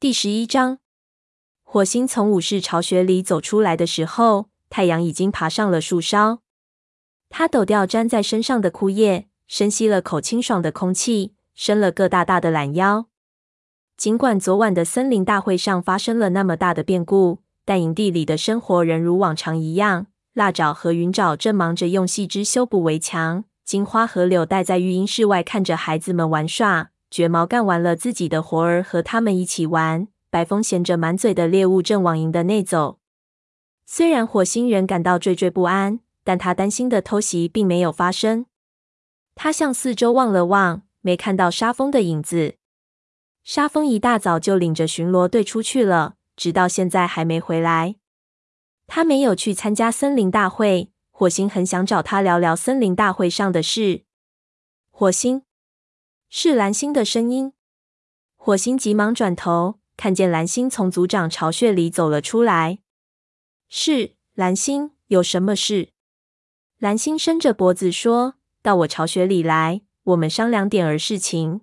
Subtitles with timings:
[0.00, 0.78] 第十一章，
[1.62, 6.38] 火星从武士巢穴里走出来的时候，太阳已经爬上了树梢。
[7.28, 13.08] 他抖掉粘在身上的枯叶，深吸了口清爽的空气，伸了个大大的懒腰。
[13.98, 20.06] 尽管昨晚的森林大会上发生了那么大的变故，但营地里的生活仍如往常一样。
[20.32, 23.44] 蜡爪和云爪正忙着用细枝修补围墙。
[23.66, 26.88] 金花和柳带在育婴室外看着孩子们玩耍。
[27.10, 30.08] 卷毛干完了自己的活儿，和他们一起玩。
[30.30, 33.00] 白风衔着满嘴的猎物正往营的内走。
[33.84, 38.46] 虽然火星人感到惴惴不安，但他担心的偷袭并没有发生。
[39.34, 42.54] 他向四周望了望，没看到沙蜂的影子。
[43.42, 47.96] 沙蜂一大早就领着巡逻队出去了，直到现在还没回来。
[48.86, 50.92] 他没有去参加森林大会。
[51.10, 54.04] 火星很想找他聊聊森林大会上的事。
[54.90, 55.42] 火星，
[56.32, 57.52] 是蓝星的声音。
[58.36, 62.78] 火星急忙转头，看见蓝星从族长巢穴里走了出来。
[63.68, 65.88] 是蓝星，有什么事？
[66.78, 71.62] 蓝星伸着脖子说：“到我巢穴里来，我们商量点儿事情。”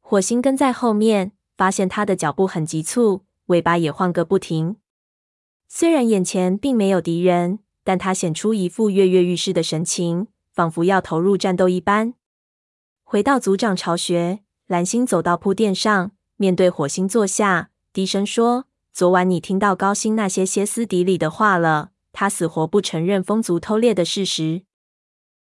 [0.00, 4.76] 火星跟在后面，发现他的脚步很急促，尾巴也晃个不停。
[5.66, 7.60] 虽然眼前并没有敌人。
[7.82, 12.12] 但他显出一副跃跃欲试的神情，仿佛要投入战斗一般。
[13.10, 21.90] 回到族长巢穴，蓝星走到铺垫上，面对火星坐下，低声说：“昨晚你听到高星那些歇斯底里的话了。
[22.12, 24.62] 他死活不承认风族偷猎的事实，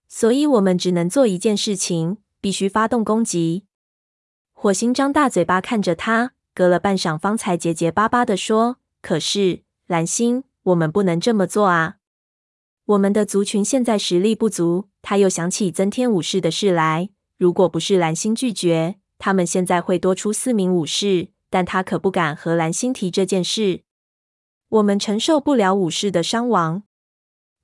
[0.06, 3.64] 所以我们只能做一件事情，必须发动攻击。”
[4.55, 11.97] 火星张大嘴巴看着他，隔了半晌，方才结结巴巴地说：“可是，蓝星，我们不能这么做啊。”
[12.86, 14.89] 我们的族群现在实力不足。
[15.03, 17.11] 他又想起增添武士的事来。
[17.37, 21.29] 如果不是蓝星拒绝，他们现在会多出四名武士。
[21.48, 23.83] 但他可不敢和蓝星提这件事。
[24.69, 26.83] 我们承受不了武士的伤亡。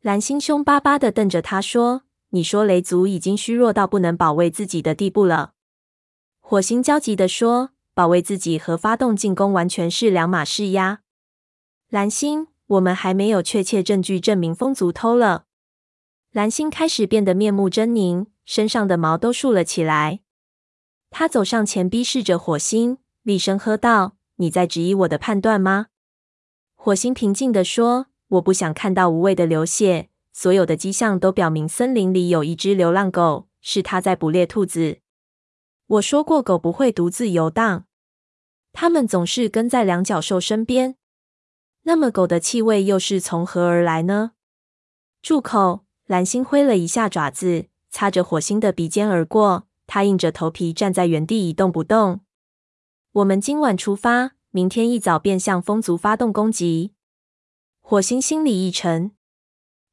[0.00, 5.54] 蓝星凶巴巴的瞪着他说：“你说雷族已经虚弱到不能保卫自己的地步了？”
[6.40, 11.00] 火星焦急的说：“保卫自己和发动进攻完全是两码事呀。”
[11.90, 12.48] 蓝星。
[12.72, 15.44] 我们还没有确切证据证明风族偷了。
[16.30, 20.20] 蓝星开始变得面目狰狞，身上的毛都竖了起来。
[21.10, 25.88] 他走上前，逼视着火星，厉声喝道：“你在质疑我的判断吗？”
[26.74, 30.08] 火星平静地说：“我不想看到无谓的流血。
[30.32, 35.00] 所有的迹象都表明，森林里有一只流浪狗，是它在捕猎兔子。
[35.86, 37.84] 我说过，狗不会独自游荡，
[38.72, 40.96] 它们总是跟在两脚兽身边。”
[41.84, 44.32] 那么狗的气味又是从何而来呢？
[45.20, 45.84] 住口！
[46.06, 49.68] 蓝星挥了一下爪子，擦着火星的鼻尖而过。
[49.86, 52.22] 他硬着头皮站在原地一动不动。
[53.12, 56.94] 我们今晚出发，明天一早便向风族发动攻击。
[57.80, 59.12] 火星心里一沉，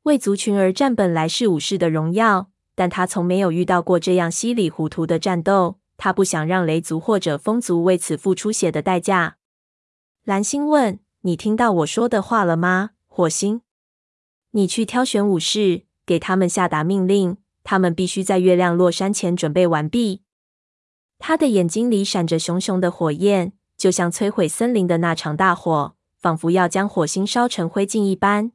[0.03, 5.77] 为族群而战本来是武士的荣耀，但他从没有遇到过这样稀里糊涂的战斗。
[5.97, 9.37] 他不想让雷族或者风族为此付出血的代价。
[10.23, 10.99] 蓝星问。
[11.23, 13.59] 你听到我说的话了吗，火星？
[14.51, 17.35] 你去挑选武士，给他们下达命令，
[17.69, 20.23] 他们必须在月亮落山前准备完毕。
[21.19, 28.53] 他的眼睛里闪着熊熊的火焰，就像摧毁森林的那场大火，仿佛要将火星烧成灰烬一般。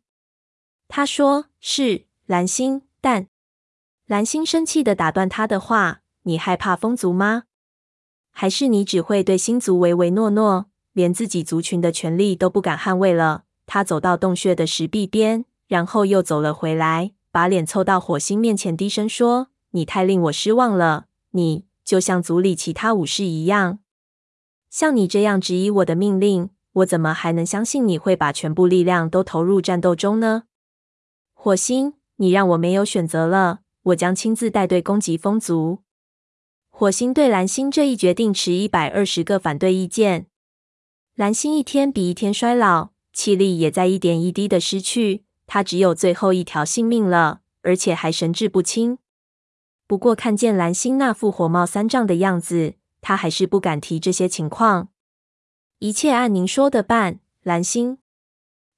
[0.89, 3.29] 他说：“是蓝星。”但
[4.07, 7.45] 蓝星生气的打断他的话：“你害怕风族吗？
[8.33, 13.45] 还是你只会对星族唯唯诺诺？”连自己族群的权利都不敢捍卫了。
[13.65, 21.07] 他走到洞穴的石壁边，然后又走了回来，把脸凑到火星面前，低声说：“你太令我失望了。
[21.33, 23.81] 你就像族里其他武士一样，
[24.71, 30.45] 像你这样质疑我的命令，我怎么还能相信你会把全部力量都投入战斗中呢？”
[31.35, 33.63] 火星，你让我没有选择了。
[33.87, 35.81] 我将亲自带队攻击风族。
[36.71, 40.29] 火星对蓝星这一决定持一百二十个反对意见。
[41.17, 45.25] 蓝星一天比一天衰老，气力也在一点一滴的失去。
[45.47, 48.99] 他只有最后一条性命了，而且还神志不清。
[49.87, 54.89] 不过看见蓝星那副火冒三丈的样子，他还是不敢提这些情况。
[55.79, 57.99] 一切按您说的办，蓝星。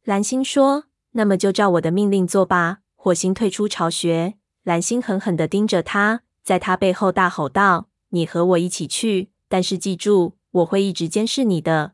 [0.03, 4.35] 蓝星说：“那么就照我的命令做吧。”火星退出巢穴，
[4.65, 11.93] 蓝星狠狠地盯着他，在他背后大吼道：“你和我一起去，但是记住，我会一直监视你的。”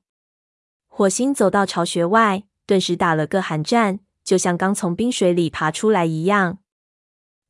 [0.89, 6.59] 火星走到巢穴外，顿时打了个寒战，就像刚从冰水里爬出来一样。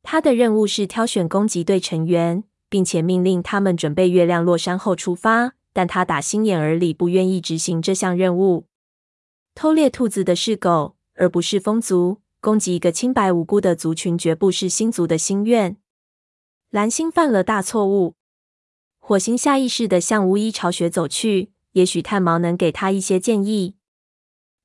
[0.01, 8.67] 他的任务是挑选攻击队成员，并且命令他们准备月亮落山后出发，但他打心眼儿里不愿意执行这项任务。
[9.55, 12.21] 偷猎兔子的是狗，而不是风族。
[12.41, 15.77] 攻击一个清白无辜的族群，绝不是星族的心愿。
[16.71, 18.15] 蓝星犯了大错误。
[18.99, 23.75] 火星下意识地向巫医巢穴走去，也许炭毛能给他一些建议。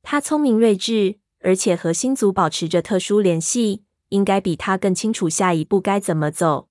[0.02, 6.68] 他聪明睿智，而且和星族保持着特殊联系，应该比他更清楚下一步该怎么走。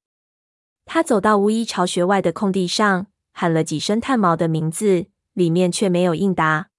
[0.85, 6.69] 他走到巫医巢穴外的空地上，喊了几声炭毛的名字，里面却没有应答。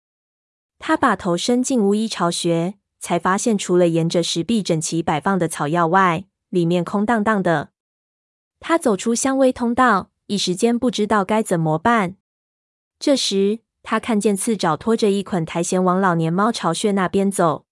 [0.78, 2.74] 他把头伸进巫医巢穴。
[3.00, 7.70] 才发现，除了沿着石壁整齐摆放的草药外，里面空荡荡的。
[8.58, 12.16] 他走出香薇通道，一时间不知道该怎么办。
[12.98, 17.66] 这时，他看见刺爪拖着一捆苔藓往老年猫巢穴那边走。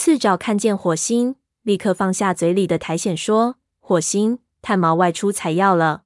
[0.00, 6.04] 刺爪看见火星，立刻放下嘴里的苔藓，说：“火星，炭毛外出采药了。”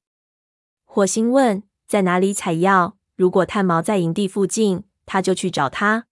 [0.86, 2.96] 火星问：“在哪里采药？
[3.16, 6.06] 如果炭毛在营地附近，他就去找他。”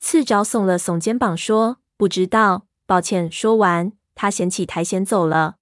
[0.00, 5.58] 刺爪耸了耸肩膀，说：“不知道，抱歉。”说完，他捡起苔藓走了。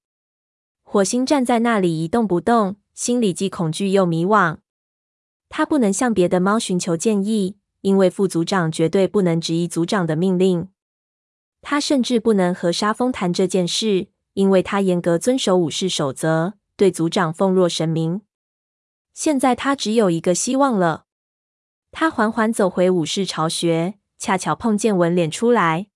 [0.84, 4.56] 火星站在那里一动不动，心里既恐惧又迷惘。
[5.50, 10.68] 他不能向别的猫寻求建议，因为副组长绝对不能质疑组长的命令。
[11.68, 18.20] 他甚至不能和沙峰谈这件事，因为他严格遵守武士守则，对族长奉若神明。
[19.12, 21.06] 现在他只有一个希望了。
[21.90, 23.94] 他缓缓走回武士巢穴。
[24.16, 25.88] 恰巧碰见纹脸出来，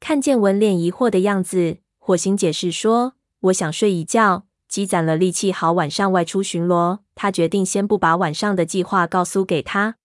[0.00, 3.14] 看见纹脸疑惑的样子，火星解释说
[3.48, 9.96] ：“我想睡一觉，积攒了力气，好晚上外出巡逻。”他决定先不把晚上的计划告诉给他。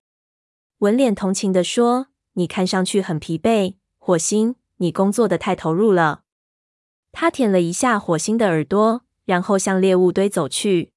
[0.77, 6.23] 纹脸同情地说：“你看上去很疲惫，火星，你工作的太投入了。”
[7.11, 10.91] 他舔了一下火星的耳朵，然后向猎物堆走去。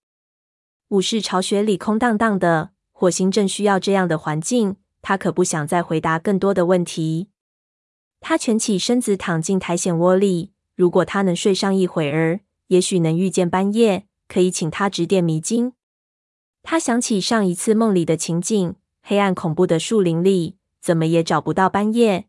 [0.89, 4.77] 武士巢穴里空荡荡的，火星正需要这样的环境。
[5.01, 7.29] 他可不想再回答更多的问题。
[8.21, 10.53] 他蜷起身子躺进苔藓窝里。
[10.75, 15.73] 如果他能睡上一会儿，也许能遇见半夜，可以请他指点迷津。
[16.63, 22.27] 他想起上一次梦里的情景：黑暗恐怖的树林里，怎么也找不到半夜。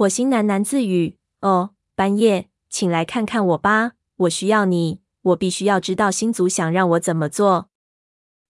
[0.00, 5.02] 火星喃喃自语：“哦，半夜，请来看看我吧，我需要你。
[5.20, 7.68] 我必须要知道星族想让我怎么做。”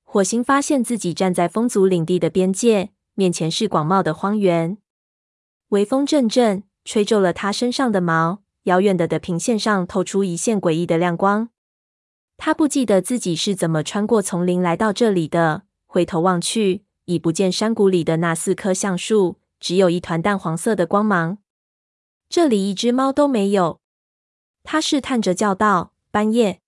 [0.06, 2.91] 火星发现自己站在风族领地的边界。
[3.14, 4.79] 面前是广袤的荒原，
[5.70, 8.43] 微风阵阵，吹皱了他身上的毛。
[8.64, 11.49] 遥远的地平线上透出一线诡异的亮光。
[12.37, 15.62] 他不记得自己是怎么穿过丛林来到这里的。
[15.88, 21.38] 回头望去，已不见山谷里的那四棵橡树，只有一团淡黄色的光芒。
[22.28, 23.80] 这里一只猫都没有。
[24.64, 26.60] 他试探着叫道：“斑夜。”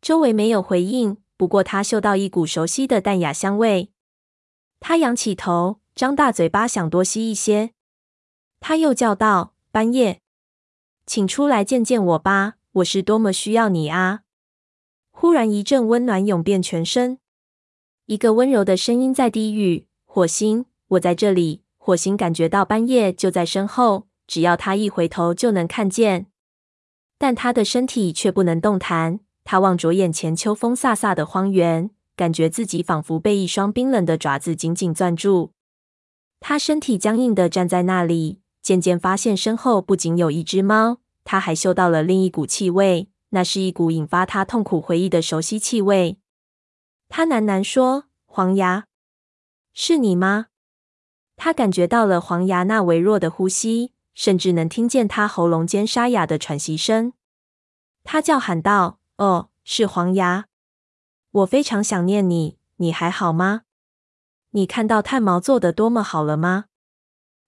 [0.00, 3.90] 周围没有回应，不过他嗅到一股熟悉的淡雅香味。
[4.80, 7.72] 他仰起头，张大嘴巴，想多吸一些。
[8.60, 10.20] 他又叫道：“斑夜，
[11.06, 14.20] 请出来见见我吧，我是多么需要你啊！”
[15.10, 17.18] 忽然一阵温暖涌遍全身，
[18.04, 26.28] 一个温柔的声音在低语：“火星，我在这里。”火星感觉到斑叶就在身后，只要他一回头就能看见，
[27.18, 29.20] 但他的身体却不能动弹。
[29.44, 31.90] 他望着眼前秋风飒飒的荒原。
[32.16, 35.50] 感觉自己仿佛被一双冰冷的爪子紧紧攥住，
[36.40, 46.16] 他身体僵硬的站在那里，渐渐发现身后不仅有一只猫，他还嗅到了另一股气味，那是一股引发他痛苦回忆的熟悉气味。
[47.10, 48.86] 他喃喃说：“黄牙，
[49.74, 50.46] 是你吗？”
[51.44, 57.12] 他感觉到了黄牙那微弱的呼吸，甚至能听见他喉咙间沙哑的喘息声。
[58.02, 60.46] 他叫喊道：“哦，是黄牙。”
[61.32, 63.64] 我非常想念你，你还好吗？
[64.52, 66.64] 你看到炭毛做的多么好了吗？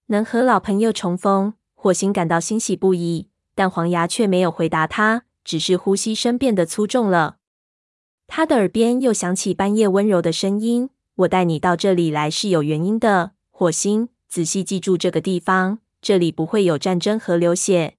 [0.08, 7.38] 能和老朋友重逢，火星感到欣喜不已，但黄牙却没有回答他，只是呼吸声变得粗重了。
[8.26, 10.90] 他的耳边又响起半夜温柔的声音
[11.24, 17.96] ：“我带你到这里来是有原因的，火星，仔细记住这个地方，这里不会有战争和流血。”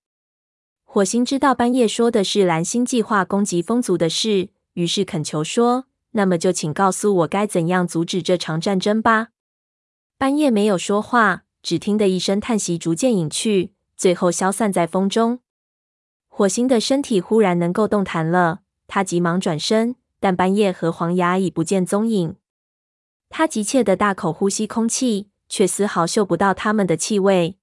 [0.86, 4.50] 火星知道斑叶说的是蓝星计划攻击风族的事。
[4.74, 9.30] 于是恳求说：“那么就请告诉我该怎样阻止这场战争吧。”
[10.20, 15.40] 斑叶没有说话，只听得一声叹息逐渐隐去，最后消散在风中。
[16.28, 22.36] 火星的身体忽然能够动弹了，他急忙转身，但斑叶和黄牙已不见踪影。
[23.30, 27.58] 他急切地大口呼吸空气，却丝毫嗅不到他们的气味。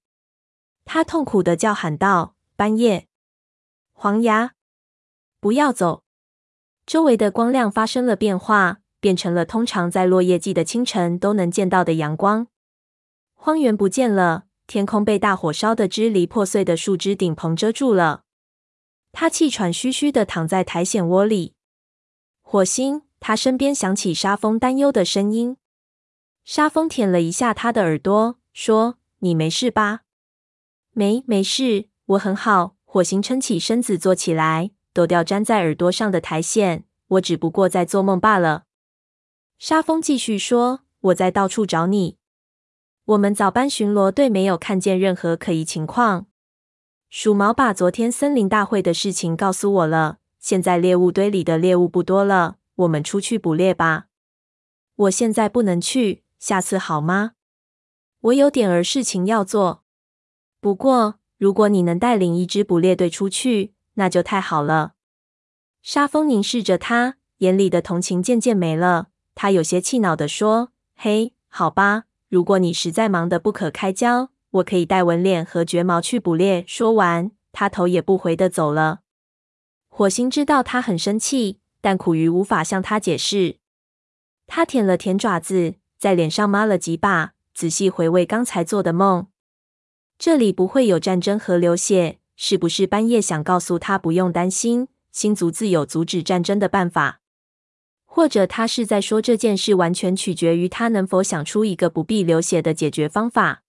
[0.85, 3.07] 他痛苦的叫喊道：“斑叶，
[3.93, 4.53] 黄牙，
[5.39, 6.03] 不要走！”
[6.85, 12.47] 周围的光亮发生了变化，变成了通常在落叶季的清晨都能见到的阳光。
[13.33, 18.23] 荒原不见了，天空被大火烧得支离破碎的树枝顶棚遮住了。
[19.11, 21.55] 他气喘吁吁的躺在苔藓窝里。
[22.41, 25.57] 火星，他身边响起沙风担忧的声音。
[26.45, 30.01] 沙风舔了一下他的耳朵，说：“你没事吧
[30.93, 36.83] ？”“没，没事，我很好。”火星撑起身子坐起来，抖掉粘在耳朵上的苔藓。
[37.07, 38.65] 我只不过在做梦罢了。
[39.57, 42.17] 沙风继续说：“我在到处找你。
[43.05, 46.27] 我们早班巡逻队没有看见任何可疑情况。
[47.09, 50.19] 鼠毛把昨天森林大会的事情告诉我了。
[50.39, 54.05] 现在猎物堆里的猎物不多了，我们出去捕猎吧。
[54.95, 57.31] 我现在不能去，下次好吗？
[58.21, 59.83] 我有点儿事情要做。
[60.61, 64.93] 不过……”如果你能带领一支捕猎队出去，那就太好了。
[65.81, 69.07] 沙风凝视着他，眼里的同情渐渐没了。
[69.33, 78.99] 他有些气恼地说：“嘿，好吧，如果你实在忙得不可开交，我可以带文脸和绝毛去捕猎。”说完，他头也不回地走了。
[79.89, 83.57] 火星知道他很生气，但苦于无法向他解释。
[84.45, 85.75] 他舔了舔爪子，
[86.05, 89.25] 在脸上抹了几把，仔细回味刚才做的梦。
[90.19, 97.21] 这里不会有战争和流血，是不是半夜想告诉他不用担心，星族自有阻止战争的办法？
[98.05, 103.63] 或者他是在说这件事完全取决于他能否想出一个不必流血的解决方法？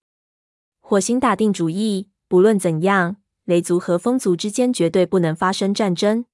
[0.79, 3.15] 火星打定主意，不论怎样，
[3.45, 6.25] 雷族和风族之间绝对不能发生战争。